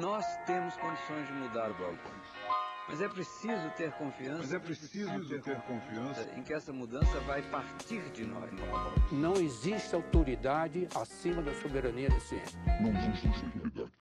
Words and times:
Nós 0.00 0.26
temos 0.44 0.74
condições 0.76 1.24
de 1.28 1.32
mudar 1.34 1.70
o 1.70 1.74
balcão. 1.74 2.10
Mas 2.88 3.00
é 3.00 3.08
preciso 3.08 3.70
ter 3.76 3.92
confiança. 3.92 4.38
Mas 4.38 4.52
é 4.52 4.58
preciso 4.58 5.28
ter, 5.28 5.40
ter 5.40 5.60
confiança 5.60 6.28
em 6.36 6.42
que 6.42 6.52
essa 6.52 6.72
mudança 6.72 7.20
vai 7.20 7.42
partir 7.42 8.02
de 8.10 8.24
nós. 8.24 8.50
Não 9.12 9.34
existe 9.34 9.94
autoridade 9.94 10.88
acima 10.96 11.40
da 11.42 11.54
soberania 11.54 12.08
da 12.08 12.18
ciência. 12.18 12.58
Não 12.80 12.90
existe 12.90 13.28
autoridade. 13.28 13.92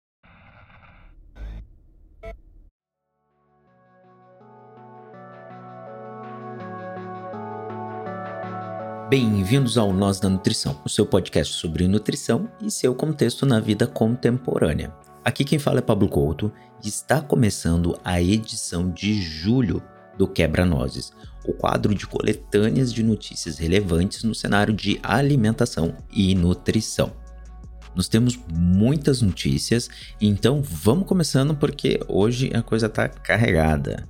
Bem-vindos 9.10 9.78
ao 9.78 9.94
Nós 9.94 10.20
da 10.20 10.28
Nutrição, 10.28 10.82
o 10.84 10.90
seu 10.90 11.06
podcast 11.06 11.54
sobre 11.54 11.88
nutrição 11.88 12.52
e 12.60 12.72
seu 12.72 12.96
contexto 12.96 13.46
na 13.46 13.60
vida 13.60 13.86
contemporânea. 13.86 14.92
Aqui 15.26 15.46
quem 15.46 15.58
fala 15.58 15.80
é 15.80 15.82
Pablo 15.82 16.10
Couto 16.10 16.52
e 16.84 16.90
está 16.90 17.22
começando 17.22 17.98
a 18.04 18.22
edição 18.22 18.90
de 18.90 19.22
julho 19.22 19.82
do 20.18 20.28
Quebra-Nozes, 20.28 21.14
o 21.46 21.54
quadro 21.54 21.96
de 21.96 22.06
coletâneas 22.06 22.92
de 22.92 23.02
notícias 23.04 23.58
relevantes 23.58 24.24
no 24.24 24.36
cenário 24.36 24.74
de 24.74 25.00
alimentação 25.02 25.96
e 26.12 26.36
nutrição. 26.36 27.14
Nós 27.96 28.10
temos 28.10 28.38
muitas 28.52 29.22
notícias, 29.22 29.90
então 30.20 30.62
vamos 30.62 31.08
começando 31.08 31.56
porque 31.56 32.02
hoje 32.08 32.52
a 32.54 32.62
coisa 32.62 32.88
está 32.88 33.08
carregada. 33.08 34.06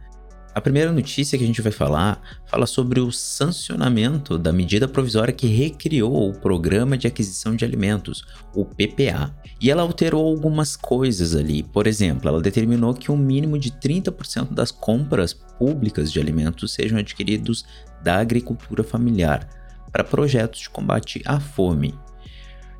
A 0.55 0.61
primeira 0.61 0.91
notícia 0.91 1.35
que 1.35 1.43
a 1.43 1.47
gente 1.47 1.63
vai 1.63 1.71
falar 1.71 2.21
fala 2.45 2.67
sobre 2.67 2.99
o 2.99 3.11
sancionamento 3.11 4.37
da 4.37 4.53
medida 4.53 4.87
provisória 4.87 5.33
que 5.33 5.47
recriou 5.47 6.29
o 6.29 6.39
Programa 6.39 6.95
de 6.95 7.07
Aquisição 7.07 7.55
de 7.55 7.65
Alimentos, 7.65 8.23
o 8.53 8.63
PPA. 8.63 9.35
E 9.59 9.71
ela 9.71 9.81
alterou 9.81 10.23
algumas 10.23 10.75
coisas 10.75 11.35
ali. 11.35 11.63
Por 11.63 11.87
exemplo, 11.87 12.29
ela 12.29 12.39
determinou 12.39 12.93
que 12.93 13.11
um 13.11 13.17
mínimo 13.17 13.57
de 13.57 13.71
30% 13.71 14.53
das 14.53 14.69
compras 14.69 15.33
públicas 15.33 16.11
de 16.11 16.19
alimentos 16.19 16.71
sejam 16.71 16.99
adquiridos 16.99 17.65
da 18.03 18.19
agricultura 18.19 18.83
familiar 18.83 19.49
para 19.91 20.03
projetos 20.03 20.59
de 20.59 20.69
combate 20.69 21.19
à 21.25 21.39
fome. 21.39 21.95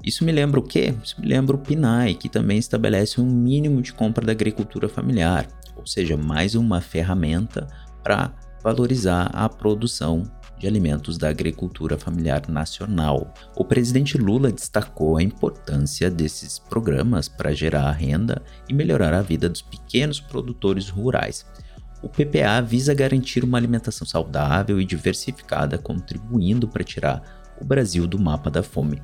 Isso 0.03 0.23
me 0.23 0.31
lembra 0.31 0.59
o 0.59 0.64
quê? 0.64 0.94
Isso 1.03 1.19
me 1.19 1.25
lembra 1.25 1.56
o 1.56 1.59
PNAE, 1.59 2.14
que 2.14 2.30
também 2.30 2.59
estabelece 2.59 3.19
um 3.19 3.25
mínimo 3.25 3.81
de 3.81 3.94
compra 3.94 4.23
da 4.23 4.31
agricultura 4.31 4.88
familiar 4.88 5.47
ou 5.84 5.88
seja, 5.88 6.16
mais 6.16 6.56
uma 6.56 6.80
ferramenta 6.80 7.67
para 8.02 8.34
valorizar 8.64 9.26
a 9.34 9.50
produção 9.50 10.23
de 10.58 10.66
alimentos 10.66 11.17
da 11.17 11.28
agricultura 11.28 11.98
familiar 11.98 12.48
nacional. 12.48 13.34
O 13.53 13.66
presidente 13.66 14.17
Lula 14.17 14.50
destacou 14.50 15.17
a 15.17 15.22
importância 15.22 16.09
desses 16.09 16.58
programas 16.58 17.28
para 17.28 17.53
gerar 17.53 17.92
renda 17.92 18.42
e 18.70 18.73
melhorar 18.73 19.14
a 19.14 19.22
vida 19.22 19.50
dos 19.50 19.62
pequenos 19.62 20.22
produtores 20.22 20.88
rurais. 20.88 21.45
O 22.02 22.08
PPA 22.08 22.62
visa 22.62 22.94
garantir 22.94 23.44
uma 23.44 23.58
alimentação 23.58 24.08
saudável 24.08 24.80
e 24.80 24.86
diversificada, 24.86 25.78
contribuindo 25.78 26.66
para 26.66 26.84
tirar 26.84 27.22
o 27.59 27.66
Brasil 27.66 28.08
do 28.08 28.18
mapa 28.18 28.50
da 28.50 28.64
fome. 28.64 29.02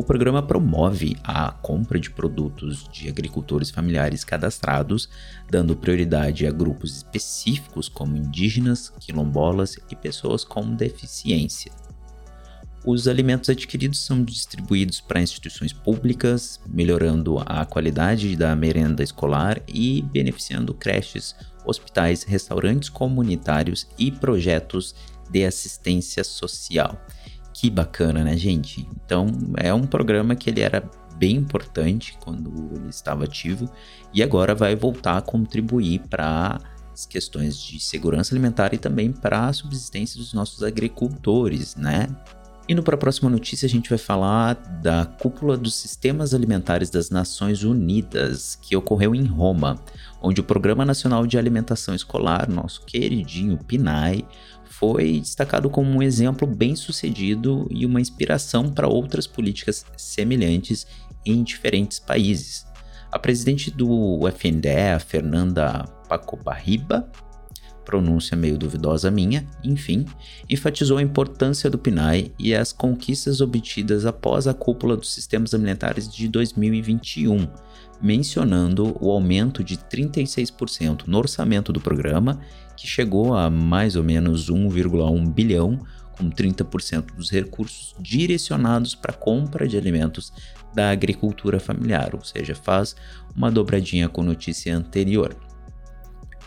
O 0.00 0.02
programa 0.02 0.42
promove 0.42 1.14
a 1.22 1.52
compra 1.52 2.00
de 2.00 2.10
produtos 2.10 2.88
de 2.90 3.06
agricultores 3.06 3.70
familiares 3.70 4.24
cadastrados, 4.24 5.10
dando 5.50 5.76
prioridade 5.76 6.46
a 6.46 6.50
grupos 6.50 6.96
específicos 6.96 7.86
como 7.86 8.16
indígenas, 8.16 8.90
quilombolas 8.98 9.76
e 9.90 9.94
pessoas 9.94 10.42
com 10.42 10.74
deficiência. 10.74 11.70
Os 12.82 13.06
alimentos 13.06 13.50
adquiridos 13.50 13.98
são 13.98 14.24
distribuídos 14.24 15.02
para 15.02 15.20
instituições 15.20 15.74
públicas, 15.74 16.58
melhorando 16.66 17.38
a 17.44 17.66
qualidade 17.66 18.34
da 18.36 18.56
merenda 18.56 19.02
escolar 19.02 19.60
e 19.68 20.00
beneficiando 20.00 20.72
creches, 20.72 21.36
hospitais, 21.62 22.22
restaurantes 22.22 22.88
comunitários 22.88 23.86
e 23.98 24.10
projetos 24.10 24.94
de 25.30 25.44
assistência 25.44 26.24
social. 26.24 26.98
Que 27.60 27.68
bacana, 27.68 28.24
né, 28.24 28.38
gente? 28.38 28.88
Então, 29.04 29.26
é 29.58 29.72
um 29.74 29.86
programa 29.86 30.34
que 30.34 30.48
ele 30.48 30.62
era 30.62 30.82
bem 31.18 31.36
importante 31.36 32.16
quando 32.24 32.70
ele 32.74 32.88
estava 32.88 33.24
ativo 33.24 33.70
e 34.14 34.22
agora 34.22 34.54
vai 34.54 34.74
voltar 34.74 35.18
a 35.18 35.20
contribuir 35.20 36.00
para 36.08 36.58
as 36.90 37.04
questões 37.04 37.58
de 37.58 37.78
segurança 37.78 38.32
alimentar 38.32 38.72
e 38.72 38.78
também 38.78 39.12
para 39.12 39.46
a 39.48 39.52
subsistência 39.52 40.18
dos 40.18 40.32
nossos 40.32 40.62
agricultores, 40.62 41.76
né? 41.76 42.08
Indo 42.66 42.82
para 42.82 42.94
a 42.94 42.98
próxima 42.98 43.28
notícia, 43.28 43.66
a 43.66 43.68
gente 43.68 43.90
vai 43.90 43.98
falar 43.98 44.54
da 44.80 45.04
cúpula 45.04 45.54
dos 45.58 45.74
sistemas 45.74 46.32
alimentares 46.32 46.88
das 46.88 47.10
Nações 47.10 47.62
Unidas, 47.62 48.56
que 48.62 48.74
ocorreu 48.74 49.14
em 49.14 49.26
Roma, 49.26 49.78
onde 50.22 50.40
o 50.40 50.44
Programa 50.44 50.82
Nacional 50.86 51.26
de 51.26 51.36
Alimentação 51.36 51.94
Escolar, 51.94 52.48
nosso 52.48 52.86
queridinho 52.86 53.58
PNAE, 53.58 54.24
foi 54.70 55.20
destacado 55.20 55.68
como 55.68 55.90
um 55.90 56.02
exemplo 56.02 56.46
bem 56.46 56.76
sucedido 56.76 57.66
e 57.70 57.84
uma 57.84 58.00
inspiração 58.00 58.70
para 58.70 58.88
outras 58.88 59.26
políticas 59.26 59.84
semelhantes 59.96 60.86
em 61.26 61.42
diferentes 61.42 61.98
países. 61.98 62.64
A 63.10 63.18
presidente 63.18 63.70
do 63.70 64.26
FNDE, 64.28 65.00
Fernanda 65.04 65.84
Pacobarriba, 66.08 67.10
pronúncia 67.84 68.36
meio 68.36 68.56
duvidosa 68.56 69.10
minha, 69.10 69.44
enfim, 69.64 70.06
enfatizou 70.48 70.98
a 70.98 71.02
importância 71.02 71.68
do 71.68 71.76
PNAE 71.76 72.32
e 72.38 72.54
as 72.54 72.72
conquistas 72.72 73.40
obtidas 73.40 74.06
após 74.06 74.46
a 74.46 74.54
cúpula 74.54 74.96
dos 74.96 75.12
sistemas 75.12 75.52
alimentares 75.52 76.08
de 76.08 76.28
2021, 76.28 77.48
mencionando 78.00 78.96
o 79.00 79.10
aumento 79.10 79.64
de 79.64 79.76
36% 79.76 81.02
no 81.08 81.18
orçamento 81.18 81.72
do 81.72 81.80
programa 81.80 82.40
que 82.80 82.86
chegou 82.86 83.34
a 83.34 83.50
mais 83.50 83.94
ou 83.94 84.02
menos 84.02 84.50
1,1 84.50 85.30
bilhão, 85.30 85.78
com 86.16 86.30
30% 86.30 87.14
dos 87.14 87.30
recursos 87.30 87.94
direcionados 88.00 88.94
para 88.94 89.12
a 89.12 89.16
compra 89.16 89.68
de 89.68 89.76
alimentos 89.76 90.32
da 90.74 90.90
agricultura 90.90 91.60
familiar, 91.60 92.14
ou 92.14 92.24
seja, 92.24 92.54
faz 92.54 92.96
uma 93.36 93.50
dobradinha 93.50 94.08
com 94.08 94.22
a 94.22 94.24
notícia 94.24 94.74
anterior. 94.74 95.36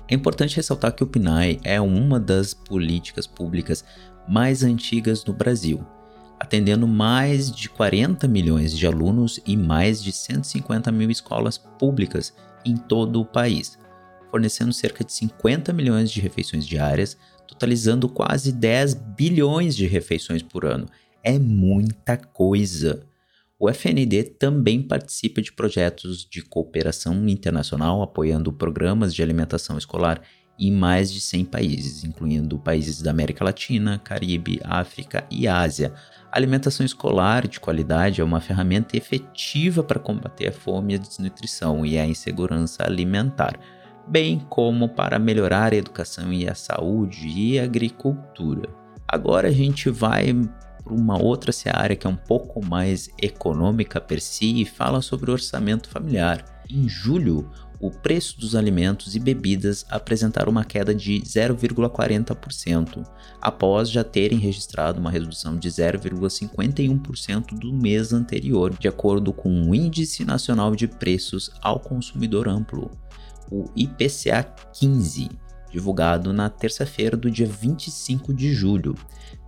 É 0.07 0.15
importante 0.15 0.55
ressaltar 0.55 0.93
que 0.93 1.03
o 1.03 1.07
PNAE 1.07 1.59
é 1.63 1.79
uma 1.79 2.19
das 2.19 2.53
políticas 2.53 3.27
públicas 3.27 3.85
mais 4.27 4.63
antigas 4.63 5.23
no 5.23 5.33
Brasil, 5.33 5.85
atendendo 6.39 6.87
mais 6.87 7.51
de 7.51 7.69
40 7.69 8.27
milhões 8.27 8.75
de 8.75 8.87
alunos 8.87 9.39
e 9.45 9.55
mais 9.55 10.01
de 10.01 10.11
150 10.11 10.91
mil 10.91 11.11
escolas 11.11 11.59
públicas 11.59 12.33
em 12.65 12.75
todo 12.75 13.21
o 13.21 13.25
país 13.25 13.77
fornecendo 14.33 14.73
cerca 14.73 15.03
de 15.03 15.13
50 15.13 15.71
milhões 15.71 16.09
de 16.09 16.19
refeições 16.19 16.65
diárias, 16.65 17.15
totalizando 17.47 18.09
quase 18.09 18.51
10 18.51 18.95
bilhões 19.15 19.75
de 19.75 19.85
refeições 19.85 20.41
por 20.41 20.65
ano. 20.65 20.87
É 21.23 21.37
muita 21.37 22.17
coisa. 22.17 23.05
O 23.59 23.69
FND 23.71 24.23
também 24.23 24.81
participa 24.81 25.39
de 25.39 25.51
projetos 25.51 26.27
de 26.27 26.41
cooperação 26.41 27.29
internacional, 27.29 28.01
apoiando 28.01 28.51
programas 28.51 29.13
de 29.13 29.21
alimentação 29.21 29.77
escolar 29.77 30.19
em 30.57 30.71
mais 30.71 31.13
de 31.13 31.21
100 31.21 31.45
países, 31.45 32.03
incluindo 32.03 32.57
países 32.57 33.03
da 33.03 33.11
América 33.11 33.45
Latina, 33.45 34.01
Caribe, 34.03 34.59
África 34.63 35.27
e 35.29 35.47
Ásia. 35.47 35.93
A 36.31 36.37
alimentação 36.37 36.83
escolar 36.83 37.47
de 37.47 37.59
qualidade 37.59 38.19
é 38.19 38.23
uma 38.23 38.41
ferramenta 38.41 38.97
efetiva 38.97 39.83
para 39.83 39.99
combater 39.99 40.47
a 40.47 40.51
fome, 40.51 40.95
a 40.95 40.97
desnutrição 40.97 41.85
e 41.85 41.99
a 41.99 42.05
insegurança 42.05 42.83
alimentar 42.83 43.59
bem 44.07 44.39
como 44.49 44.89
para 44.89 45.19
melhorar 45.19 45.73
a 45.73 45.77
educação 45.77 46.31
e 46.33 46.47
a 46.47 46.55
saúde 46.55 47.27
e 47.27 47.59
a 47.59 47.63
agricultura. 47.63 48.69
Agora 49.07 49.47
a 49.47 49.51
gente 49.51 49.89
vai 49.89 50.33
para 50.83 50.93
uma 50.93 51.21
outra 51.21 51.51
seara 51.51 51.95
que 51.95 52.05
é 52.05 52.09
um 52.09 52.15
pouco 52.15 52.63
mais 52.65 53.09
econômica 53.21 54.01
per 54.01 54.19
si 54.19 54.61
e 54.61 54.65
fala 54.65 55.01
sobre 55.01 55.29
o 55.29 55.33
orçamento 55.33 55.89
familiar. 55.89 56.43
Em 56.69 56.87
julho, 56.87 57.49
o 57.79 57.91
preço 57.91 58.39
dos 58.39 58.55
alimentos 58.55 59.13
e 59.13 59.19
bebidas 59.19 59.85
apresentaram 59.89 60.49
uma 60.49 60.63
queda 60.63 60.95
de 60.95 61.19
0,40%, 61.19 63.05
após 63.41 63.89
já 63.89 64.05
terem 64.05 64.39
registrado 64.39 65.01
uma 65.01 65.11
redução 65.11 65.57
de 65.57 65.69
0,51% 65.69 67.59
do 67.59 67.73
mês 67.73 68.13
anterior, 68.13 68.73
de 68.79 68.87
acordo 68.87 69.33
com 69.33 69.69
o 69.69 69.75
Índice 69.75 70.23
Nacional 70.23 70.73
de 70.75 70.87
Preços 70.87 71.51
ao 71.61 71.77
Consumidor 71.77 72.47
Amplo, 72.47 72.89
o 73.51 73.65
IPCA 73.75 74.43
15, 74.73 75.29
divulgado 75.71 76.31
na 76.31 76.49
terça-feira 76.49 77.17
do 77.17 77.29
dia 77.29 77.47
25 77.47 78.33
de 78.33 78.53
julho 78.53 78.95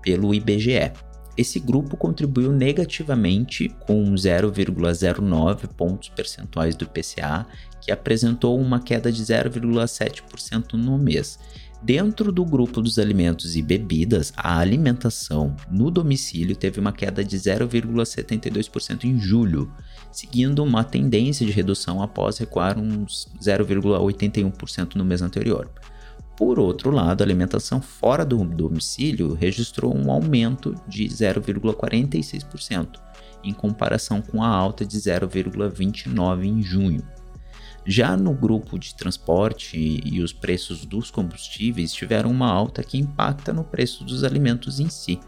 pelo 0.01 0.33
IBGE. 0.33 0.91
Esse 1.37 1.59
grupo 1.59 1.97
contribuiu 1.97 2.51
negativamente 2.51 3.67
com 3.85 4.13
0,09 4.13 5.67
pontos 5.67 6.09
percentuais 6.09 6.75
do 6.75 6.85
IPCA, 6.85 7.45
que 7.81 7.91
apresentou 7.91 8.59
uma 8.59 8.79
queda 8.79 9.11
de 9.11 9.21
0,7% 9.21 10.73
no 10.73 10.97
mês. 10.97 11.37
Dentro 11.85 12.31
do 12.31 12.43
grupo 12.43 12.81
dos 12.81 12.97
alimentos 12.97 13.55
e 13.55 13.61
bebidas, 13.61 14.33
a 14.35 14.57
alimentação 14.57 15.55
no 15.69 15.91
domicílio 15.91 16.55
teve 16.55 16.79
uma 16.79 16.91
queda 16.91 17.23
de 17.23 17.37
0,72% 17.37 19.03
em 19.03 19.19
julho, 19.19 19.71
seguindo 20.11 20.63
uma 20.63 20.83
tendência 20.83 21.45
de 21.45 21.51
redução 21.51 22.01
após 22.01 22.39
recuar 22.39 22.79
uns 22.79 23.27
0,81% 23.39 24.95
no 24.95 25.05
mês 25.05 25.21
anterior. 25.21 25.69
Por 26.35 26.57
outro 26.57 26.89
lado, 26.89 27.21
a 27.21 27.23
alimentação 27.23 27.79
fora 27.79 28.25
do 28.25 28.43
domicílio 28.43 29.35
registrou 29.35 29.95
um 29.95 30.09
aumento 30.09 30.73
de 30.87 31.05
0,46%, 31.05 32.99
em 33.43 33.53
comparação 33.53 34.23
com 34.23 34.41
a 34.41 34.47
alta 34.47 34.83
de 34.83 34.97
0,29% 34.97 36.43
em 36.45 36.63
junho. 36.63 37.03
Já 37.87 38.17
no 38.17 38.33
grupo 38.33 38.79
de 38.79 38.95
transporte 38.95 40.01
e 40.03 40.19
os 40.19 40.33
preços 40.33 40.85
dos 40.85 41.11
combustíveis 41.11 41.93
tiveram 41.93 42.31
uma 42.31 42.51
alta 42.51 42.83
que 42.83 42.97
impacta 42.97 43.53
no 43.53 43.63
preço 43.63 44.03
dos 44.03 44.23
alimentos 44.23 44.79
em 44.79 44.89
si. 44.89 45.19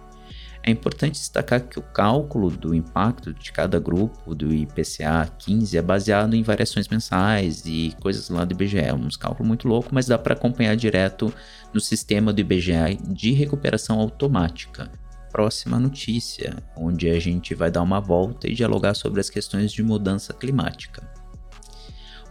É 0.63 0.71
importante 0.71 1.13
destacar 1.13 1.61
que 1.61 1.77
o 1.79 1.81
cálculo 1.81 2.49
do 2.49 2.73
impacto 2.73 3.33
de 3.33 3.51
cada 3.51 3.79
grupo 3.79 4.35
do 4.35 4.53
IPCA 4.53 5.31
15 5.37 5.77
é 5.77 5.81
baseado 5.81 6.35
em 6.35 6.43
variações 6.43 6.87
mensais 6.89 7.63
e 7.65 7.95
coisas 8.01 8.27
lá 8.29 8.43
do 8.43 8.53
IBGE. 8.53 8.79
É 8.79 8.93
um 8.93 9.07
cálculo 9.17 9.47
muito 9.47 9.67
louco, 9.67 9.89
mas 9.93 10.07
dá 10.07 10.17
para 10.17 10.33
acompanhar 10.33 10.75
direto 10.75 11.33
no 11.71 11.79
sistema 11.79 12.33
do 12.33 12.41
IBGE 12.41 12.97
de 13.07 13.31
recuperação 13.31 13.99
automática. 13.99 14.91
Próxima 15.31 15.79
notícia, 15.79 16.57
onde 16.75 17.07
a 17.09 17.19
gente 17.19 17.53
vai 17.53 17.69
dar 17.69 17.83
uma 17.83 18.01
volta 18.01 18.49
e 18.49 18.53
dialogar 18.53 18.95
sobre 18.95 19.21
as 19.21 19.29
questões 19.29 19.71
de 19.71 19.83
mudança 19.83 20.33
climática. 20.33 21.16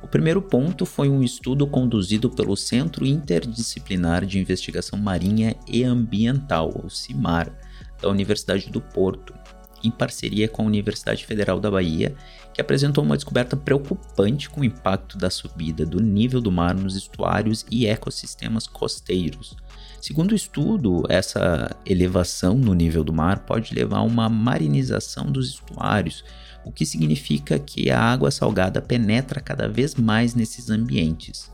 O 0.06 0.08
primeiro 0.08 0.41
ponto 0.41 0.87
foi 0.87 1.08
um 1.08 1.20
estudo 1.20 1.67
conduzido 1.67 2.31
pelo 2.31 2.56
Centro 2.56 3.05
Interdisciplinar 3.05 4.25
de 4.25 4.38
Investigação 4.38 4.97
Marinha 4.97 5.56
e 5.67 5.82
Ambiental, 5.82 6.73
o 6.85 6.88
CIMAR, 6.88 7.53
da 8.00 8.08
Universidade 8.08 8.70
do 8.70 8.81
Porto, 8.81 9.35
em 9.82 9.91
parceria 9.91 10.47
com 10.47 10.62
a 10.62 10.67
Universidade 10.67 11.26
Federal 11.26 11.58
da 11.58 11.73
Bahia, 11.73 12.14
que 12.55 12.61
apresentou 12.61 13.03
uma 13.03 13.17
descoberta 13.17 13.56
preocupante 13.56 14.49
com 14.49 14.61
o 14.61 14.64
impacto 14.64 15.19
da 15.19 15.29
subida 15.29 15.85
do 15.85 16.00
nível 16.00 16.41
do 16.41 16.53
mar 16.53 16.76
nos 16.76 16.94
estuários 16.94 17.67
e 17.69 17.88
ecossistemas 17.88 18.69
costeiros. 18.69 19.56
Segundo 20.00 20.31
o 20.31 20.37
estudo, 20.37 21.03
essa 21.08 21.75
elevação 21.85 22.55
no 22.55 22.75
nível 22.75 23.03
do 23.03 23.12
mar 23.12 23.41
pode 23.41 23.75
levar 23.75 23.99
a 23.99 24.03
uma 24.03 24.29
marinização 24.29 25.26
dos 25.26 25.49
estuários, 25.49 26.23
o 26.66 26.72
que 26.72 26.84
significa 26.84 27.60
que 27.60 27.92
a 27.92 28.00
água 28.00 28.28
salgada 28.28 28.82
penetra 28.82 29.40
cada 29.40 29.68
vez 29.68 29.94
mais 29.94 30.34
nesses 30.34 30.68
ambientes. 30.68 31.48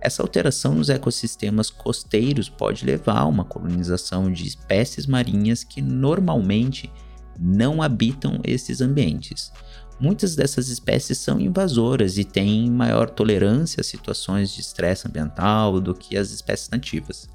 Essa 0.00 0.22
alteração 0.22 0.74
nos 0.74 0.88
ecossistemas 0.88 1.68
costeiros 1.68 2.48
pode 2.48 2.86
levar 2.86 3.18
a 3.18 3.26
uma 3.26 3.44
colonização 3.44 4.32
de 4.32 4.48
espécies 4.48 5.06
marinhas 5.06 5.62
que 5.62 5.82
normalmente 5.82 6.90
não 7.38 7.82
habitam 7.82 8.40
esses 8.44 8.80
ambientes. 8.80 9.52
Muitas 10.00 10.34
dessas 10.34 10.68
espécies 10.68 11.18
são 11.18 11.38
invasoras 11.38 12.16
e 12.16 12.24
têm 12.24 12.70
maior 12.70 13.10
tolerância 13.10 13.82
a 13.82 13.84
situações 13.84 14.54
de 14.54 14.62
estresse 14.62 15.06
ambiental 15.06 15.80
do 15.82 15.94
que 15.94 16.16
as 16.16 16.30
espécies 16.30 16.70
nativas. 16.70 17.28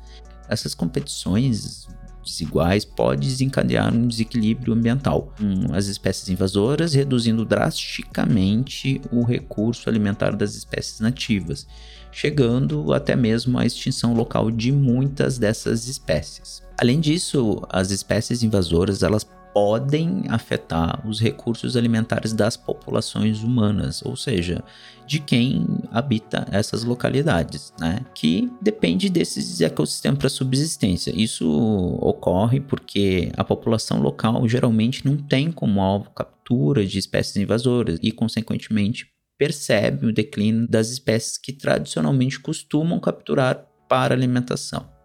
Essas 0.50 0.74
competições 0.74 1.88
desiguais 2.23 2.85
pode 2.85 3.27
desencadear 3.27 3.94
um 3.94 4.07
desequilíbrio 4.07 4.73
ambiental. 4.73 5.33
Hum, 5.41 5.73
as 5.73 5.88
espécies 5.88 6.29
invasoras 6.29 6.94
reduzindo 6.94 7.45
drasticamente 7.45 9.01
o 9.12 9.23
recurso 9.23 9.89
alimentar 9.89 10.35
das 10.35 10.56
espécies 10.56 11.00
nativas, 11.00 11.68
chegando 12.12 12.94
até 12.94 13.15
mesmo 13.15 13.57
à 13.57 13.65
extinção 13.65 14.13
local 14.13 14.51
de 14.51 14.71
muitas 14.71 15.38
dessas 15.38 15.88
espécies. 15.88 16.62
Além 16.79 17.00
disso, 17.00 17.62
as 17.69 17.91
espécies 17.91 18.44
invasoras 18.44 19.03
elas 19.03 19.24
podem 19.53 20.24
afetar 20.30 21.06
os 21.07 21.19
recursos 21.19 21.75
alimentares 21.75 22.33
das 22.33 22.56
populações 22.56 23.44
humanas, 23.44 24.01
ou 24.06 24.15
seja, 24.15 24.63
de 25.06 25.19
quem 25.19 25.65
habita 25.92 26.48
essas 26.51 26.83
localidades, 26.83 27.74
né? 27.80 28.00
Que 28.15 28.50
depende 28.62 29.09
desses 29.09 29.59
ecossistemas 29.59 30.19
para 30.19 30.30
subsistência. 30.30 31.12
Isso 31.15 31.50
ocorre 32.00 32.59
porque 32.59 33.31
a 33.36 33.44
população 33.44 34.01
local 34.01 34.48
geralmente 34.48 35.06
não 35.06 35.18
tem 35.18 35.51
como 35.51 35.81
alvo 35.81 36.12
captura 36.12 36.86
de 36.86 36.98
espécies 36.98 37.36
invasoras 37.36 38.00
e, 38.01 38.12
consequentemente, 38.12 39.07
percebe 39.38 40.06
o 40.06 40.13
declínio 40.13 40.68
das 40.68 40.89
espécies 40.89 41.38
que 41.38 41.51
tradicionalmente 41.51 42.39
costumam 42.39 43.00
capturar 43.00 43.65
para 43.89 44.13
alimentação. 44.13 45.00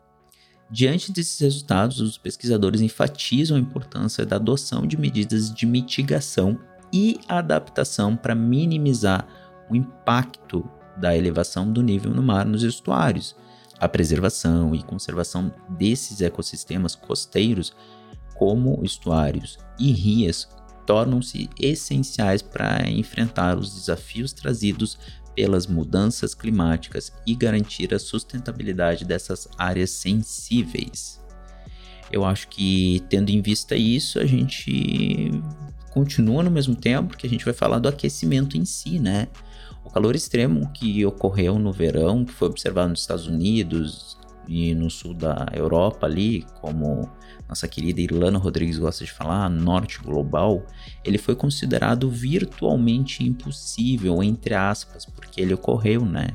Diante 0.71 1.13
desses 1.13 1.39
resultados, 1.39 2.01
os 2.01 2.19
pesquisadores 2.19 2.81
enfatizam 2.81 3.57
a 3.57 3.61
importância 3.61 4.27
da 4.27 4.37
adoção 4.37 4.87
de 4.87 4.97
medidas 4.97 5.53
de 5.53 5.65
mitigação 5.65 6.59
e 6.93 7.21
adaptação 7.29 8.17
para 8.17 8.35
minimizar 8.35 9.27
o 9.71 9.77
impacto 9.77 10.69
da 10.97 11.17
elevação 11.17 11.71
do 11.71 11.83
nível 11.83 12.13
no 12.13 12.23
mar 12.23 12.45
nos 12.45 12.63
estuários. 12.63 13.37
A 13.79 13.89
preservação 13.89 14.75
e 14.75 14.83
conservação 14.83 15.53
desses 15.69 16.21
ecossistemas 16.21 16.95
costeiros, 16.95 17.75
como 18.35 18.81
estuários 18.83 19.59
e 19.79 19.93
rias, 19.93 20.49
tornam-se 20.87 21.51
essenciais 21.61 22.41
para 22.41 22.89
enfrentar 22.89 23.59
os 23.59 23.75
desafios 23.75 24.33
trazidos 24.33 24.99
pelas 25.37 25.67
mudanças 25.67 26.35
climáticas 26.35 27.13
e 27.27 27.35
garantir 27.35 27.95
a 27.95 27.99
sustentabilidade 27.99 29.05
dessas 29.05 29.47
áreas 29.59 29.91
sensíveis. 29.91 31.21
Eu 32.11 32.25
acho 32.25 32.49
que, 32.49 33.03
tendo 33.11 33.31
em 33.31 33.43
vista 33.43 33.77
isso, 33.77 34.19
a 34.19 34.25
gente 34.25 35.31
continua 35.91 36.43
no 36.43 36.51
mesmo 36.51 36.75
tempo, 36.75 37.11
porque 37.11 37.27
a 37.27 37.31
gente 37.31 37.45
vai 37.45 37.53
falar 37.53 37.79
do 37.79 37.89
aquecimento 37.89 38.57
em 38.57 38.65
si, 38.65 38.99
né? 38.99 39.29
O 39.85 39.91
calor 39.91 40.17
extremo 40.17 40.71
que 40.73 41.05
ocorreu 41.05 41.59
no 41.59 41.73
verão, 41.73 42.25
que 42.25 42.33
foi 42.33 42.49
observado 42.49 42.91
nos 42.91 43.01
Estados 43.01 43.27
Unidos 43.27 44.17
e 44.49 44.75
no 44.75 44.91
sul 44.91 45.15
da 45.15 45.47
Europa 45.53 46.07
ali, 46.07 46.45
como 46.61 47.11
nossa 47.49 47.69
querida 47.69 48.01
Irlana 48.01 48.39
Rodrigues 48.39 48.79
gosta 48.79 49.05
de 49.05 49.13
falar, 49.13 49.49
norte 49.49 50.01
global, 50.01 50.65
ele 51.05 51.19
foi 51.19 51.35
considerado 51.35 52.11
virtualmente 52.11 53.25
impossível, 53.25 54.23
entre 54.23 54.55
aspas, 54.55 55.07
porque 55.07 55.41
ele 55.41 55.55
ocorreu, 55.55 56.05
né? 56.05 56.29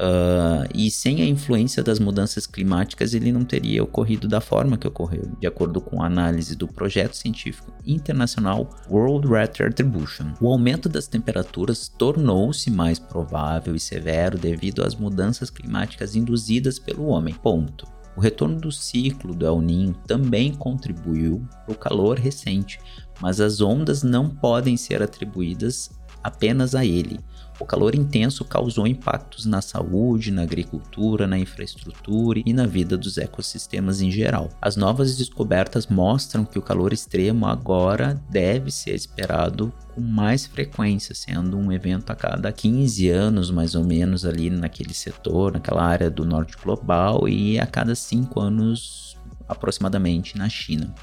Uh, 0.00 0.64
e 0.74 0.90
sem 0.90 1.20
a 1.20 1.26
influência 1.26 1.82
das 1.82 1.98
mudanças 1.98 2.46
climáticas, 2.46 3.12
ele 3.12 3.30
não 3.30 3.44
teria 3.44 3.84
ocorrido 3.84 4.26
da 4.26 4.40
forma 4.40 4.78
que 4.78 4.88
ocorreu, 4.88 5.30
de 5.38 5.46
acordo 5.46 5.78
com 5.78 6.02
a 6.02 6.06
análise 6.06 6.56
do 6.56 6.66
projeto 6.66 7.14
científico 7.14 7.70
internacional 7.86 8.70
World 8.88 9.28
Weather 9.28 9.68
Attribution. 9.68 10.32
O 10.40 10.48
aumento 10.48 10.88
das 10.88 11.06
temperaturas 11.06 11.86
tornou-se 11.86 12.70
mais 12.70 12.98
provável 12.98 13.74
e 13.74 13.80
severo 13.80 14.38
devido 14.38 14.82
às 14.82 14.94
mudanças 14.94 15.50
climáticas 15.50 16.16
induzidas 16.16 16.78
pelo 16.78 17.04
homem. 17.08 17.34
Ponto. 17.34 17.86
O 18.16 18.22
retorno 18.22 18.58
do 18.58 18.72
ciclo 18.72 19.34
do 19.34 19.46
El 19.46 19.60
Ninho 19.60 19.94
também 20.06 20.54
contribuiu 20.54 21.46
para 21.66 21.74
o 21.74 21.78
calor 21.78 22.18
recente, 22.18 22.80
mas 23.20 23.38
as 23.38 23.60
ondas 23.60 24.02
não 24.02 24.30
podem 24.30 24.78
ser 24.78 25.02
atribuídas 25.02 25.90
apenas 26.22 26.74
a 26.74 26.84
ele. 26.84 27.20
O 27.60 27.66
calor 27.66 27.94
intenso 27.94 28.42
causou 28.42 28.86
impactos 28.86 29.44
na 29.44 29.60
saúde, 29.60 30.30
na 30.30 30.42
agricultura, 30.42 31.26
na 31.26 31.38
infraestrutura 31.38 32.40
e 32.44 32.54
na 32.54 32.66
vida 32.66 32.96
dos 32.96 33.18
ecossistemas 33.18 34.00
em 34.00 34.10
geral. 34.10 34.48
As 34.62 34.76
novas 34.76 35.16
descobertas 35.18 35.86
mostram 35.86 36.46
que 36.46 36.58
o 36.58 36.62
calor 36.62 36.90
extremo 36.90 37.46
agora 37.46 38.20
deve 38.30 38.70
ser 38.70 38.94
esperado 38.94 39.70
com 39.94 40.00
mais 40.00 40.46
frequência, 40.46 41.14
sendo 41.14 41.58
um 41.58 41.70
evento 41.70 42.10
a 42.10 42.16
cada 42.16 42.50
15 42.50 43.10
anos, 43.10 43.50
mais 43.50 43.74
ou 43.74 43.84
menos, 43.84 44.24
ali 44.24 44.48
naquele 44.48 44.94
setor, 44.94 45.52
naquela 45.52 45.84
área 45.84 46.10
do 46.10 46.24
norte 46.24 46.56
global, 46.56 47.28
e 47.28 47.60
a 47.60 47.66
cada 47.66 47.94
5 47.94 48.40
anos 48.40 49.18
aproximadamente 49.46 50.38
na 50.38 50.48
China 50.48 50.94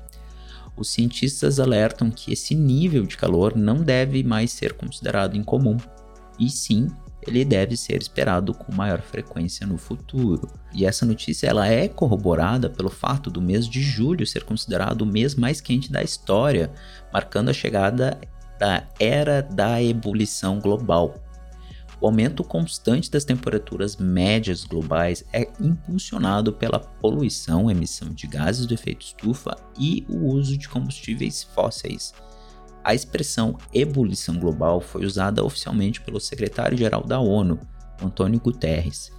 os 0.77 0.89
cientistas 0.89 1.59
alertam 1.59 2.11
que 2.11 2.31
esse 2.31 2.53
nível 2.53 3.03
de 3.03 3.17
calor 3.17 3.57
não 3.57 3.81
deve 3.81 4.23
mais 4.23 4.51
ser 4.51 4.73
considerado 4.73 5.35
incomum, 5.35 5.77
e 6.39 6.49
sim 6.49 6.87
ele 7.25 7.43
deve 7.43 7.75
ser 7.75 8.01
esperado 8.01 8.53
com 8.53 8.73
maior 8.73 9.01
frequência 9.01 9.67
no 9.67 9.77
futuro. 9.77 10.49
E 10.73 10.85
essa 10.85 11.05
notícia 11.05 11.47
ela 11.47 11.67
é 11.67 11.87
corroborada 11.87 12.69
pelo 12.69 12.89
fato 12.89 13.29
do 13.29 13.41
mês 13.41 13.67
de 13.67 13.81
julho 13.81 14.25
ser 14.25 14.43
considerado 14.43 15.01
o 15.01 15.05
mês 15.05 15.35
mais 15.35 15.59
quente 15.59 15.91
da 15.91 16.01
história, 16.01 16.71
marcando 17.11 17.49
a 17.49 17.53
chegada 17.53 18.19
da 18.57 18.87
era 18.99 19.41
da 19.41 19.81
ebulição 19.81 20.59
global. 20.59 21.15
O 21.99 22.05
aumento 22.05 22.43
constante 22.43 23.09
das 23.09 23.25
temperaturas 23.25 23.97
médias 23.97 24.63
globais 24.63 25.25
é 25.33 25.49
impulsionado 25.59 26.53
pela 26.53 26.79
poluição, 26.79 27.71
emissão 27.71 28.09
de 28.09 28.27
gases 28.27 28.67
do 28.67 28.73
efeito 28.73 29.01
estufa 29.01 29.55
e 29.77 30.05
o 30.07 30.27
uso 30.27 30.55
de 30.55 30.69
combustíveis 30.69 31.43
fósseis. 31.43 32.13
A 32.87 32.95
expressão 32.95 33.57
ebulição 33.73 34.39
global 34.39 34.79
foi 34.79 35.05
usada 35.05 35.43
oficialmente 35.43 35.99
pelo 35.99 36.21
secretário-geral 36.21 37.03
da 37.03 37.19
ONU, 37.19 37.59
Antônio 38.01 38.39
Guterres. 38.39 39.11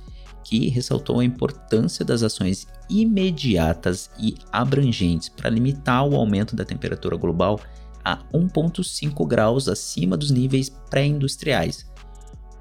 que 0.43 0.71
ressaltou 0.71 1.21
a 1.21 1.25
importância 1.25 2.03
das 2.03 2.23
ações 2.23 2.67
imediatas 2.89 4.09
e 4.19 4.35
abrangentes 4.51 5.29
para 5.29 5.51
limitar 5.51 6.09
o 6.09 6.17
aumento 6.17 6.57
da 6.57 6.65
temperatura 6.65 7.19
global 7.19 7.61
a 8.03 8.17
1,5 8.33 9.27
graus 9.27 9.69
acima 9.69 10.17
dos 10.17 10.31
níveis 10.31 10.71
pré-industriais, 10.89 11.85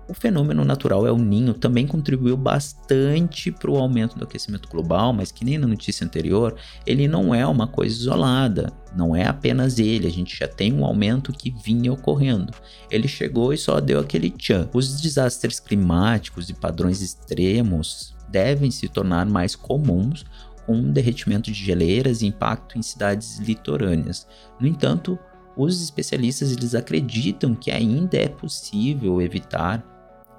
o 0.08 0.14
fenômeno 0.14 0.64
natural 0.64 1.06
El 1.06 1.18
Ninho 1.18 1.54
também 1.54 1.86
contribuiu 1.86 2.38
bastante 2.38 3.52
para 3.52 3.70
o 3.70 3.78
aumento 3.78 4.18
do 4.18 4.24
aquecimento 4.24 4.70
global, 4.70 5.12
mas 5.12 5.32
que 5.32 5.44
nem 5.44 5.58
na 5.58 5.68
notícia 5.68 6.06
anterior, 6.06 6.56
ele 6.86 7.08
não 7.08 7.36
é 7.36 7.46
uma 7.46 7.68
coisa 7.68 7.94
isolada, 7.94 8.72
não 8.96 9.16
é 9.16 9.26
apenas 9.26 9.80
ele, 9.80 10.08
a 10.08 10.12
gente 10.12 10.38
já 10.38 10.48
tem 10.48 10.74
um 10.74 10.86
aumento 10.86 11.34
que 11.34 11.52
vinha 11.52 11.92
ocorrendo. 11.92 12.54
Ele 12.90 13.08
chegou 13.08 13.54
e 13.54 13.58
só 13.58 13.80
deu 13.80 14.00
aquele 14.00 14.30
tchan. 14.30 14.70
Os 14.74 15.02
desastres 15.02 15.60
climáticos 15.60 16.50
e 16.50 16.54
padrões 16.54 17.02
extremos 17.02 18.16
devem 18.30 18.72
se 18.72 18.88
tornar 18.88 19.26
mais 19.26 19.56
comuns 19.56 20.26
com 20.66 20.80
o 20.80 20.92
derretimento 20.92 21.52
de 21.52 21.64
geleiras 21.64 22.22
e 22.22 22.28
impacto 22.28 22.78
em 22.78 22.82
cidades 22.82 23.40
litorâneas. 23.40 24.28
No 24.60 24.68
entanto, 24.68 25.18
os 25.56 25.82
especialistas 25.82 26.52
eles 26.52 26.76
acreditam 26.76 27.56
que 27.56 27.72
ainda 27.72 28.18
é 28.18 28.28
possível 28.28 29.22
evitar 29.22 29.97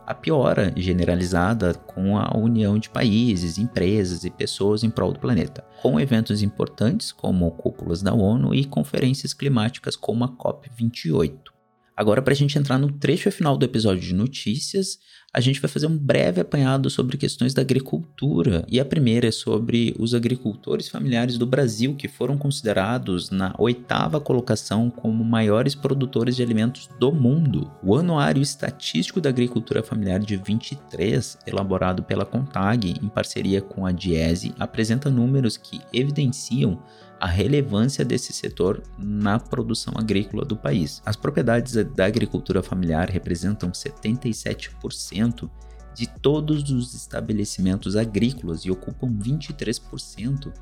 a 0.09 0.15
piora 0.15 0.73
generalizada 0.75 1.75
com 1.75 2.17
a 2.17 2.35
união 2.35 2.79
de 2.79 2.89
países, 2.89 3.59
empresas 3.59 4.25
e 4.25 4.31
pessoas 4.31 4.83
em 4.83 4.89
prol 4.89 5.13
do 5.13 5.19
planeta, 5.19 5.63
com 5.83 6.01
eventos 6.01 6.43
importantes 6.43 7.13
como 7.13 7.51
cúpulas 7.51 8.01
da 8.01 8.15
ONU 8.15 8.55
e 8.55 8.65
conferências 8.65 9.35
climáticas 9.35 9.97
como 9.97 10.25
a 10.25 10.29
COP28. 10.29 11.58
Agora, 11.99 12.23
para 12.23 12.33
a 12.33 12.37
gente 12.37 12.57
entrar 12.57 12.79
no 12.79 12.93
trecho 12.93 13.29
final 13.33 13.57
do 13.57 13.65
episódio 13.65 14.01
de 14.01 14.15
notícias, 14.15 15.01
a 15.35 15.41
gente 15.41 15.61
vai 15.61 15.69
fazer 15.69 15.89
um 15.89 15.99
breve 15.99 16.41
apanhado 16.41 16.89
sobre 16.89 17.17
questões 17.17 17.53
da 17.53 17.61
agricultura. 17.61 18.65
E 18.69 18.79
a 18.79 18.85
primeira 18.85 19.27
é 19.27 19.33
sobre 19.33 19.97
os 19.99 20.15
agricultores 20.15 20.89
familiares 20.89 21.37
do 21.37 21.45
Brasil, 21.45 21.97
que 21.97 22.07
foram 22.07 22.39
considerados 22.39 23.31
na 23.31 23.53
oitava 23.59 24.21
colocação 24.21 24.89
como 24.91 25.25
maiores 25.25 25.75
produtores 25.75 26.37
de 26.37 26.43
alimentos 26.45 26.89
do 27.01 27.11
mundo. 27.11 27.69
O 27.83 27.97
Anuário 27.97 28.41
Estatístico 28.41 29.21
da 29.21 29.31
Agricultura 29.31 29.83
Familiar 29.83 30.21
de 30.21 30.37
23, 30.37 31.37
elaborado 31.49 32.05
pela 32.05 32.25
Contag 32.25 32.95
em 33.03 33.09
parceria 33.09 33.61
com 33.61 33.85
a 33.85 33.91
Diese, 33.91 34.55
apresenta 34.57 35.11
números 35.11 35.57
que 35.57 35.81
evidenciam 35.93 36.81
a 37.21 37.27
relevância 37.27 38.05
desse 38.05 38.33
setor 38.33 38.83
na 38.99 39.39
produção 39.39 39.95
agrícola 39.97 40.45
do 40.45 40.57
país. 40.57 41.03
As 41.05 41.17
propriedades 41.17 41.75
da 41.95 42.07
agricultura 42.07 42.63
familiar 42.63 43.11
representam 43.11 43.71
77% 43.71 45.51
de 45.95 46.07
todos 46.07 46.71
os 46.71 46.95
estabelecimentos 46.95 47.97
agrícolas 47.97 48.61
e 48.61 48.71
ocupam 48.71 49.09
23% 49.09 50.53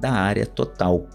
da 0.00 0.10
área 0.10 0.44
total, 0.44 1.08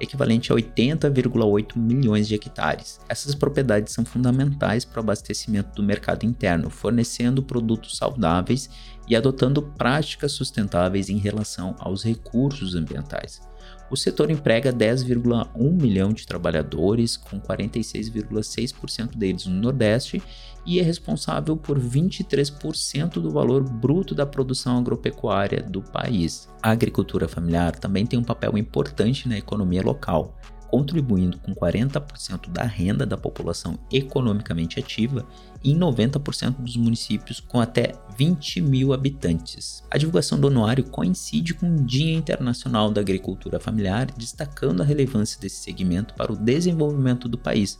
equivalente 0.00 0.50
a 0.50 0.56
80,8 0.56 1.76
milhões 1.76 2.26
de 2.26 2.34
hectares. 2.34 2.98
Essas 3.08 3.34
propriedades 3.34 3.92
são 3.92 4.04
fundamentais 4.04 4.84
para 4.84 4.98
o 4.98 5.02
abastecimento 5.04 5.74
do 5.76 5.82
mercado 5.82 6.24
interno, 6.24 6.70
fornecendo 6.70 7.42
produtos 7.42 7.96
saudáveis 7.96 8.68
e 9.06 9.14
adotando 9.14 9.62
práticas 9.62 10.32
sustentáveis 10.32 11.08
em 11.08 11.18
relação 11.18 11.76
aos 11.78 12.02
recursos 12.02 12.74
ambientais. 12.74 13.49
O 13.90 13.96
setor 13.96 14.30
emprega 14.30 14.72
10,1 14.72 15.48
milhão 15.72 16.12
de 16.12 16.24
trabalhadores, 16.24 17.16
com 17.16 17.40
46,6% 17.40 19.16
deles 19.16 19.46
no 19.46 19.60
Nordeste, 19.60 20.22
e 20.64 20.78
é 20.78 20.82
responsável 20.82 21.56
por 21.56 21.76
23% 21.76 23.14
do 23.14 23.30
valor 23.30 23.64
bruto 23.64 24.14
da 24.14 24.24
produção 24.24 24.78
agropecuária 24.78 25.60
do 25.60 25.82
país. 25.82 26.48
A 26.62 26.70
agricultura 26.70 27.26
familiar 27.26 27.74
também 27.76 28.06
tem 28.06 28.18
um 28.18 28.24
papel 28.24 28.56
importante 28.56 29.28
na 29.28 29.36
economia 29.36 29.82
local 29.82 30.36
contribuindo 30.70 31.36
com 31.38 31.52
40% 31.52 32.48
da 32.48 32.62
renda 32.62 33.04
da 33.04 33.16
população 33.16 33.76
economicamente 33.90 34.78
ativa 34.78 35.26
em 35.64 35.76
90% 35.76 36.56
dos 36.60 36.76
municípios 36.76 37.40
com 37.40 37.60
até 37.60 37.92
20 38.16 38.60
mil 38.60 38.92
habitantes. 38.92 39.82
A 39.90 39.98
divulgação 39.98 40.38
do 40.38 40.46
anuário 40.46 40.84
coincide 40.84 41.54
com 41.54 41.74
o 41.74 41.82
Dia 41.82 42.14
Internacional 42.14 42.90
da 42.90 43.00
Agricultura 43.00 43.58
Familiar, 43.58 44.06
destacando 44.16 44.80
a 44.80 44.84
relevância 44.84 45.40
desse 45.40 45.56
segmento 45.56 46.14
para 46.14 46.32
o 46.32 46.36
desenvolvimento 46.36 47.28
do 47.28 47.36
país. 47.36 47.78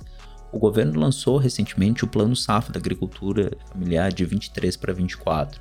O 0.52 0.59
governo 0.59 0.99
lançou 0.99 1.37
recentemente 1.37 2.04
o 2.04 2.09
Plano 2.09 2.35
Safra 2.35 2.73
da 2.73 2.80
Agricultura 2.80 3.52
Familiar 3.73 4.12
de 4.12 4.25
23 4.25 4.76
para 4.76 4.92
24, 4.92 5.61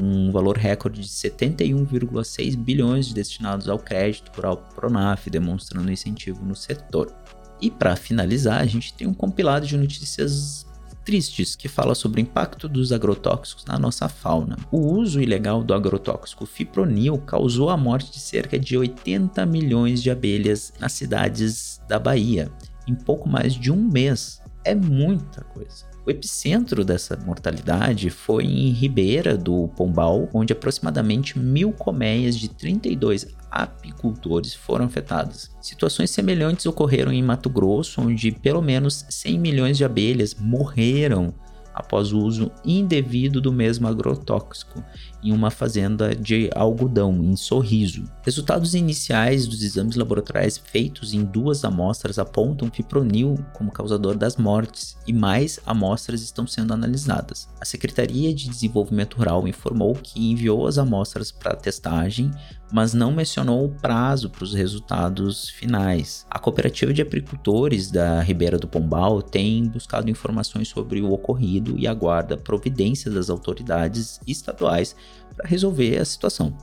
um 0.00 0.30
valor 0.30 0.56
recorde 0.56 1.00
de 1.00 1.08
71,6 1.08 2.56
bilhões 2.56 3.12
destinados 3.12 3.68
ao 3.68 3.78
crédito 3.78 4.30
ao 4.44 4.56
Pronaf, 4.56 5.28
demonstrando 5.28 5.92
incentivo 5.92 6.44
no 6.44 6.56
setor. 6.56 7.12
E 7.60 7.70
para 7.70 7.96
finalizar, 7.96 8.60
a 8.60 8.66
gente 8.66 8.94
tem 8.94 9.06
um 9.06 9.12
compilado 9.12 9.66
de 9.66 9.76
notícias 9.76 10.66
tristes 11.04 11.56
que 11.56 11.68
fala 11.68 11.94
sobre 11.94 12.20
o 12.20 12.22
impacto 12.22 12.68
dos 12.68 12.92
agrotóxicos 12.92 13.64
na 13.66 13.78
nossa 13.78 14.08
fauna. 14.08 14.56
O 14.70 14.78
uso 14.78 15.20
ilegal 15.20 15.62
do 15.62 15.74
agrotóxico 15.74 16.46
fipronil 16.46 17.18
causou 17.18 17.68
a 17.68 17.76
morte 17.76 18.12
de 18.12 18.20
cerca 18.20 18.58
de 18.58 18.78
80 18.78 19.44
milhões 19.44 20.02
de 20.02 20.10
abelhas 20.10 20.72
nas 20.78 20.92
cidades 20.92 21.80
da 21.88 21.98
Bahia 21.98 22.50
em 22.86 22.94
pouco 22.94 23.28
mais 23.28 23.54
de 23.54 23.70
um 23.70 23.76
mês. 23.76 24.40
É 24.64 24.74
muita 24.74 25.42
coisa. 25.42 25.90
O 26.06 26.10
epicentro 26.10 26.84
dessa 26.84 27.16
mortalidade 27.16 28.10
foi 28.10 28.44
em 28.44 28.70
Ribeira 28.70 29.36
do 29.36 29.68
Pombal, 29.76 30.28
onde 30.32 30.52
aproximadamente 30.52 31.38
mil 31.38 31.72
colmeias 31.72 32.36
de 32.36 32.48
32 32.48 33.26
apicultores 33.50 34.54
foram 34.54 34.86
afetadas. 34.86 35.50
Situações 35.60 36.10
semelhantes 36.10 36.66
ocorreram 36.66 37.12
em 37.12 37.22
Mato 37.22 37.50
Grosso, 37.50 38.00
onde 38.00 38.32
pelo 38.32 38.62
menos 38.62 39.04
100 39.10 39.38
milhões 39.38 39.76
de 39.76 39.84
abelhas 39.84 40.34
morreram 40.34 41.34
após 41.74 42.12
o 42.12 42.18
uso 42.18 42.50
indevido 42.64 43.40
do 43.40 43.52
mesmo 43.52 43.86
agrotóxico 43.86 44.82
em 45.22 45.32
uma 45.32 45.50
fazenda 45.50 46.14
de 46.14 46.50
algodão 46.54 47.22
em 47.22 47.36
Sorriso. 47.36 48.04
Resultados 48.22 48.74
iniciais 48.74 49.46
dos 49.46 49.62
exames 49.62 49.96
laboratoriais 49.96 50.58
feitos 50.58 51.14
em 51.14 51.24
duas 51.24 51.64
amostras 51.64 52.18
apontam 52.18 52.70
fipronil 52.70 53.38
como 53.52 53.72
causador 53.72 54.16
das 54.16 54.36
mortes 54.36 54.96
e 55.06 55.12
mais 55.12 55.58
amostras 55.66 56.22
estão 56.22 56.46
sendo 56.46 56.72
analisadas. 56.72 57.48
A 57.60 57.64
Secretaria 57.64 58.34
de 58.34 58.48
Desenvolvimento 58.48 59.16
Rural 59.16 59.46
informou 59.46 59.94
que 59.94 60.30
enviou 60.30 60.66
as 60.66 60.78
amostras 60.78 61.30
para 61.30 61.56
testagem, 61.56 62.30
mas 62.72 62.94
não 62.94 63.12
mencionou 63.12 63.64
o 63.64 63.68
prazo 63.68 64.30
para 64.30 64.44
os 64.44 64.54
resultados 64.54 65.48
finais. 65.48 66.24
A 66.30 66.38
cooperativa 66.38 66.92
de 66.92 67.02
apicultores 67.02 67.90
da 67.90 68.20
Ribeira 68.20 68.58
do 68.58 68.68
Pombal 68.68 69.20
tem 69.22 69.66
buscado 69.66 70.10
informações 70.10 70.68
sobre 70.68 71.00
o 71.00 71.12
ocorrido 71.12 71.78
e 71.78 71.86
aguarda 71.86 72.36
providências 72.36 73.14
das 73.14 73.28
autoridades 73.28 74.20
estaduais 74.26 74.94
para 75.40 75.48
resolver 75.48 75.98
a 75.98 76.04
situação. 76.04 76.56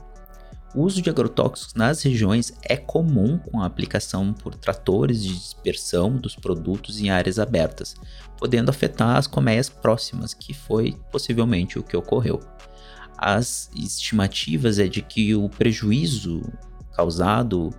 O 0.74 0.82
uso 0.82 1.00
de 1.00 1.08
agrotóxicos 1.08 1.74
nas 1.74 2.02
regiões 2.02 2.52
é 2.62 2.76
comum 2.76 3.38
com 3.38 3.60
a 3.60 3.66
aplicação 3.66 4.32
por 4.32 4.54
tratores 4.54 5.22
de 5.22 5.30
dispersão 5.30 6.14
dos 6.16 6.36
produtos 6.36 7.00
em 7.00 7.10
áreas 7.10 7.38
abertas, 7.38 7.96
podendo 8.36 8.70
afetar 8.70 9.16
as 9.16 9.26
colmeias 9.26 9.68
próximas, 9.68 10.34
que 10.34 10.52
foi 10.52 10.96
possivelmente 11.10 11.78
o 11.78 11.82
que 11.82 11.96
ocorreu. 11.96 12.38
As 13.16 13.70
estimativas 13.74 14.78
é 14.78 14.86
de 14.86 15.02
que 15.02 15.34
o 15.34 15.48
prejuízo 15.48 16.42
causado 16.92 17.70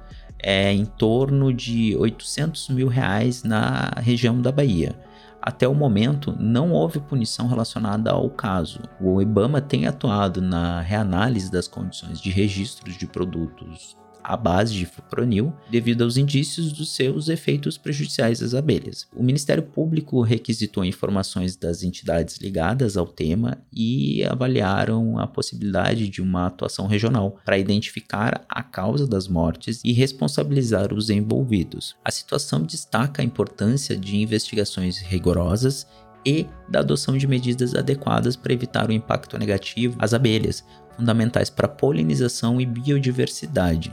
é 0.41 0.71
em 0.73 0.85
torno 0.85 1.53
de 1.53 1.95
800 1.95 2.69
mil 2.69 2.87
reais 2.87 3.43
na 3.43 3.93
região 3.97 4.41
da 4.41 4.51
Bahia, 4.51 4.99
até 5.41 5.67
o 5.67 5.73
momento, 5.73 6.35
não 6.37 6.71
houve 6.71 6.99
punição 6.99 7.47
relacionada 7.47 8.11
ao 8.11 8.29
caso. 8.29 8.81
O 8.99 9.21
IBAMA 9.21 9.61
tem 9.61 9.87
atuado 9.87 10.41
na 10.41 10.81
reanálise 10.81 11.51
das 11.51 11.67
condições 11.67 12.19
de 12.19 12.29
registros 12.29 12.95
de 12.95 13.07
produtos 13.07 13.97
à 14.23 14.35
base 14.35 14.73
de 14.73 14.85
fipronil 14.85 15.53
devido 15.69 16.03
aos 16.03 16.17
indícios 16.17 16.71
dos 16.71 16.95
seus 16.95 17.29
efeitos 17.29 17.77
prejudiciais 17.77 18.41
às 18.41 18.53
abelhas. 18.53 19.07
O 19.15 19.23
Ministério 19.23 19.63
Público 19.63 20.21
requisitou 20.21 20.83
informações 20.85 21.55
das 21.55 21.83
entidades 21.83 22.37
ligadas 22.37 22.97
ao 22.97 23.07
tema 23.07 23.57
e 23.73 24.23
avaliaram 24.25 25.17
a 25.19 25.27
possibilidade 25.27 26.07
de 26.09 26.21
uma 26.21 26.47
atuação 26.47 26.87
regional 26.87 27.37
para 27.45 27.57
identificar 27.57 28.45
a 28.49 28.63
causa 28.63 29.07
das 29.07 29.27
mortes 29.27 29.81
e 29.83 29.91
responsabilizar 29.91 30.93
os 30.93 31.09
envolvidos. 31.09 31.95
A 32.03 32.11
situação 32.11 32.63
destaca 32.63 33.21
a 33.21 33.25
importância 33.25 33.95
de 33.95 34.17
investigações 34.17 34.97
rigorosas 34.99 35.87
e 36.25 36.47
da 36.67 36.79
adoção 36.79 37.17
de 37.17 37.27
medidas 37.27 37.75
adequadas 37.75 38.35
para 38.35 38.53
evitar 38.53 38.89
o 38.89 38.93
impacto 38.93 39.37
negativo 39.37 39.95
às 39.99 40.13
abelhas, 40.13 40.63
fundamentais 40.95 41.49
para 41.49 41.67
polinização 41.67 42.59
e 42.59 42.65
biodiversidade. 42.65 43.91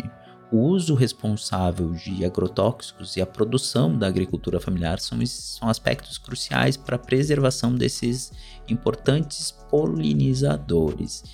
O 0.51 0.59
uso 0.59 0.95
responsável 0.95 1.93
de 1.93 2.25
agrotóxicos 2.25 3.17
e 3.17 3.21
a 3.21 3.27
produção 3.27 3.97
da 3.97 4.07
agricultura 4.07 4.61
familiar 4.61 5.01
são, 5.01 5.25
são 5.27 5.69
aspectos 5.69 6.19
cruciais 6.19 6.77
para 6.77 6.97
a 6.97 7.01
preservação 7.01 7.75
desses 7.75 8.33
importantes 8.69 9.51
polinizadores. 9.69 11.25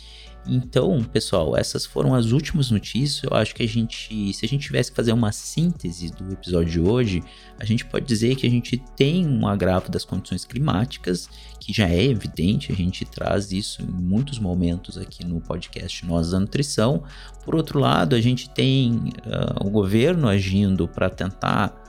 Então, 0.47 1.03
pessoal, 1.05 1.57
essas 1.57 1.87
foram 1.87 2.15
as 2.15 2.33
últimas 2.33 2.71
notícias. 2.71 3.23
Eu 3.23 3.37
acho 3.37 3.55
que 3.55 3.63
a 3.63 3.69
gente, 3.69 4.33
se 4.33 4.45
a 4.45 4.49
gente 4.49 4.67
tivesse 4.67 4.91
que 4.91 4.97
fazer 4.97 5.13
uma 5.13 5.31
síntese 5.31 6.11
do 6.11 6.33
episódio 6.33 6.71
de 6.71 6.81
hoje, 6.81 7.23
a 7.59 7.65
gente 7.65 7.85
pode 7.85 8.07
dizer 8.07 8.35
que 8.35 8.47
a 8.47 8.51
gente 8.51 8.77
tem 8.97 9.27
um 9.27 9.47
agravo 9.47 9.89
das 9.89 10.05
condições 10.05 10.45
climáticas, 10.45 11.29
que 11.61 11.73
já 11.73 11.89
é 11.89 12.05
evidente, 12.05 12.73
a 12.73 12.75
gente 12.75 13.05
traz 13.05 13.53
isso 13.53 13.83
em 13.83 13.87
muitos 13.87 14.41
momentos 14.41 14.99
aqui 14.99 15.25
no 15.25 15.41
podcast 15.41 16.05
Nós 16.05 16.33
da 16.33 16.41
Nutrição. 16.41 17.05
Por 17.45 17.55
outro 17.55 17.79
lado, 17.79 18.17
a 18.17 18.21
gente 18.21 18.51
tem 18.51 18.95
uh, 18.95 19.65
o 19.65 19.71
governo 19.71 20.27
agindo 20.29 20.89
para 20.89 21.09
tentar 21.09 21.82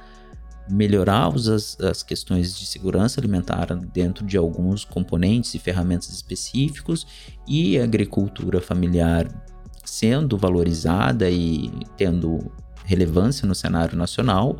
melhorar 0.69 1.33
as, 1.33 1.77
as 1.79 2.03
questões 2.03 2.57
de 2.57 2.65
segurança 2.65 3.19
alimentar 3.19 3.67
dentro 3.93 4.25
de 4.25 4.37
alguns 4.37 4.85
componentes 4.85 5.53
e 5.55 5.59
ferramentas 5.59 6.09
específicos 6.09 7.05
e 7.47 7.77
a 7.77 7.83
agricultura 7.83 8.61
familiar 8.61 9.27
sendo 9.83 10.37
valorizada 10.37 11.29
e 11.29 11.71
tendo 11.97 12.51
relevância 12.85 13.47
no 13.47 13.55
cenário 13.55 13.97
nacional. 13.97 14.57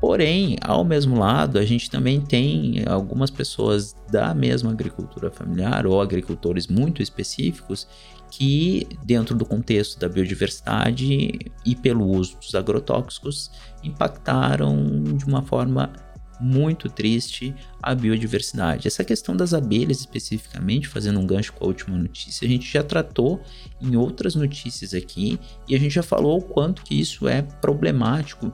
Porém, 0.00 0.56
ao 0.60 0.84
mesmo 0.84 1.18
lado, 1.18 1.58
a 1.58 1.64
gente 1.64 1.90
também 1.90 2.20
tem 2.20 2.84
algumas 2.86 3.30
pessoas 3.30 3.94
da 4.10 4.34
mesma 4.34 4.70
agricultura 4.70 5.30
familiar 5.30 5.86
ou 5.86 6.00
agricultores 6.00 6.66
muito 6.66 7.02
específicos 7.02 7.88
que, 8.30 8.86
dentro 9.04 9.34
do 9.34 9.46
contexto 9.46 9.98
da 9.98 10.08
biodiversidade 10.08 11.38
e 11.64 11.74
pelo 11.74 12.06
uso 12.06 12.36
dos 12.36 12.54
agrotóxicos, 12.54 13.50
impactaram 13.82 15.02
de 15.16 15.24
uma 15.24 15.42
forma 15.42 15.90
muito 16.38 16.90
triste 16.90 17.54
a 17.82 17.94
biodiversidade. 17.94 18.86
Essa 18.86 19.04
questão 19.04 19.34
das 19.36 19.54
abelhas, 19.54 20.00
especificamente, 20.00 20.88
fazendo 20.88 21.18
um 21.18 21.26
gancho 21.26 21.52
com 21.52 21.64
a 21.64 21.68
última 21.68 21.96
notícia, 21.96 22.46
a 22.46 22.48
gente 22.48 22.70
já 22.70 22.82
tratou 22.82 23.40
em 23.80 23.96
outras 23.96 24.34
notícias 24.34 24.92
aqui 24.92 25.38
e 25.66 25.74
a 25.74 25.78
gente 25.78 25.94
já 25.94 26.02
falou 26.02 26.38
o 26.38 26.42
quanto 26.42 26.82
que 26.82 26.98
isso 26.98 27.26
é 27.26 27.42
problemático 27.42 28.52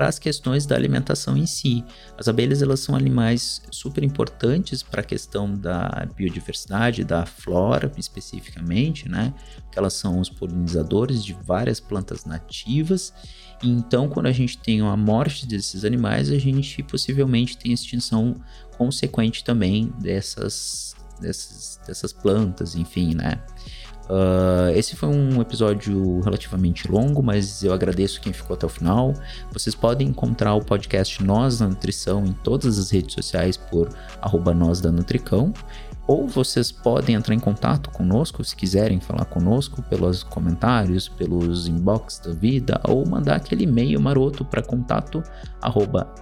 para 0.00 0.08
as 0.08 0.18
questões 0.18 0.64
da 0.64 0.74
alimentação 0.74 1.36
em 1.36 1.44
si. 1.44 1.84
As 2.16 2.26
abelhas 2.26 2.62
elas 2.62 2.80
são 2.80 2.96
animais 2.96 3.60
super 3.70 4.02
importantes 4.02 4.82
para 4.82 5.02
a 5.02 5.04
questão 5.04 5.54
da 5.54 6.08
biodiversidade, 6.16 7.04
da 7.04 7.26
flora 7.26 7.92
especificamente, 7.98 9.06
né? 9.10 9.34
Porque 9.56 9.78
elas 9.78 9.92
são 9.92 10.18
os 10.18 10.30
polinizadores 10.30 11.22
de 11.22 11.34
várias 11.34 11.80
plantas 11.80 12.24
nativas. 12.24 13.12
então, 13.62 14.08
quando 14.08 14.24
a 14.24 14.32
gente 14.32 14.56
tem 14.56 14.80
a 14.80 14.96
morte 14.96 15.46
desses 15.46 15.84
animais, 15.84 16.30
a 16.30 16.38
gente 16.38 16.82
possivelmente 16.82 17.58
tem 17.58 17.70
extinção 17.70 18.36
consequente 18.78 19.44
também 19.44 19.92
dessas, 20.00 20.96
dessas, 21.20 21.78
dessas 21.86 22.10
plantas, 22.10 22.74
enfim, 22.74 23.14
né? 23.14 23.38
Uh, 24.10 24.70
esse 24.74 24.96
foi 24.96 25.08
um 25.08 25.40
episódio 25.40 26.20
relativamente 26.22 26.90
longo, 26.90 27.22
mas 27.22 27.62
eu 27.62 27.72
agradeço 27.72 28.20
quem 28.20 28.32
ficou 28.32 28.54
até 28.54 28.66
o 28.66 28.68
final. 28.68 29.14
Vocês 29.52 29.72
podem 29.72 30.08
encontrar 30.08 30.54
o 30.54 30.64
podcast 30.64 31.22
Nós 31.22 31.60
da 31.60 31.68
Nutrição 31.68 32.26
em 32.26 32.32
todas 32.32 32.76
as 32.76 32.90
redes 32.90 33.14
sociais 33.14 33.56
por 33.56 33.88
arroba 34.20 34.52
Nós 34.52 34.80
da 34.80 34.90
Nutricão 34.90 35.54
ou 36.10 36.26
vocês 36.26 36.72
podem 36.72 37.14
entrar 37.14 37.36
em 37.36 37.38
contato 37.38 37.88
conosco 37.90 38.42
se 38.42 38.56
quiserem 38.56 38.98
falar 38.98 39.26
conosco 39.26 39.80
pelos 39.80 40.24
comentários, 40.24 41.08
pelos 41.08 41.68
inbox 41.68 42.18
da 42.18 42.32
vida 42.32 42.80
ou 42.88 43.08
mandar 43.08 43.36
aquele 43.36 43.62
e-mail 43.62 44.00
maroto 44.00 44.44
para 44.44 44.60
contato 44.60 45.22
arroba. 45.62 46.12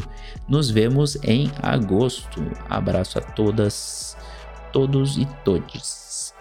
Nos 0.48 0.70
vemos 0.70 1.18
em 1.22 1.50
agosto. 1.60 2.42
Abraço 2.70 3.18
a 3.18 3.20
todas, 3.20 4.16
todos 4.72 5.18
e 5.18 5.26
todes. 5.44 6.32